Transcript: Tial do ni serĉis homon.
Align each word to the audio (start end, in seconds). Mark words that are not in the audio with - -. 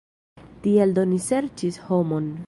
Tial 0.63 0.95
do 0.97 1.03
ni 1.11 1.19
serĉis 1.27 1.79
homon. 1.91 2.31